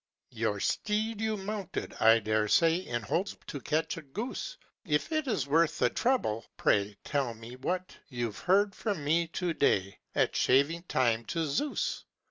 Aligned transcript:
"Your 0.31 0.59
steed 0.59 1.21
you 1.21 1.37
mounted, 1.37 1.93
I 1.99 2.17
dare 2.17 2.47
say, 2.47 2.77
In 2.77 3.03
hopes 3.03 3.37
to 3.45 3.61
catch 3.61 3.97
a 3.97 4.01
goose; 4.01 4.57
If 4.83 5.11
it 5.11 5.27
is 5.27 5.45
worth 5.45 5.77
the 5.77 5.91
trouble, 5.91 6.47
pray 6.57 6.97
Tell 7.03 7.35
what 7.35 7.95
you've 8.09 8.39
heard 8.39 8.73
from 8.73 9.03
me 9.03 9.27
to 9.27 9.53
day, 9.53 9.99
At 10.15 10.35
shaving 10.35 10.85
time, 10.87 11.23
to 11.25 11.45
Zeus. 11.45 12.03